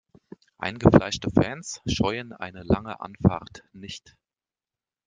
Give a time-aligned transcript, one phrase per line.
[0.57, 4.17] Eingefleischte Fans scheuen eine lange Anfahrt nicht.